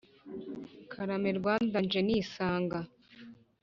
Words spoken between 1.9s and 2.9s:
nisanga,